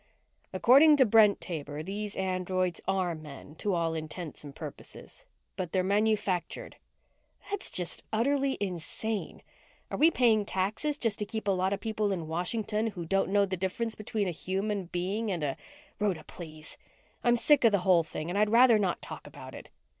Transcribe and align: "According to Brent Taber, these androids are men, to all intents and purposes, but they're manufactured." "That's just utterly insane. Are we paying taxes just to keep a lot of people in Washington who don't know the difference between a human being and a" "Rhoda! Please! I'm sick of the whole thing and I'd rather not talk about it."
"According 0.51 0.95
to 0.95 1.05
Brent 1.05 1.39
Taber, 1.39 1.83
these 1.83 2.15
androids 2.15 2.81
are 2.87 3.13
men, 3.13 3.53
to 3.57 3.75
all 3.75 3.93
intents 3.93 4.43
and 4.43 4.55
purposes, 4.55 5.27
but 5.55 5.73
they're 5.73 5.83
manufactured." 5.83 6.77
"That's 7.51 7.69
just 7.69 8.01
utterly 8.11 8.57
insane. 8.59 9.43
Are 9.91 9.99
we 9.99 10.09
paying 10.09 10.43
taxes 10.43 10.97
just 10.97 11.19
to 11.19 11.25
keep 11.25 11.47
a 11.47 11.51
lot 11.51 11.71
of 11.71 11.81
people 11.81 12.11
in 12.11 12.27
Washington 12.27 12.87
who 12.87 13.05
don't 13.05 13.29
know 13.29 13.45
the 13.45 13.55
difference 13.55 13.93
between 13.93 14.27
a 14.27 14.31
human 14.31 14.85
being 14.85 15.29
and 15.29 15.43
a" 15.43 15.55
"Rhoda! 15.99 16.23
Please! 16.23 16.79
I'm 17.23 17.35
sick 17.35 17.63
of 17.63 17.71
the 17.71 17.77
whole 17.85 18.01
thing 18.01 18.27
and 18.27 18.39
I'd 18.39 18.49
rather 18.49 18.79
not 18.79 19.03
talk 19.03 19.27
about 19.27 19.53
it." 19.53 19.69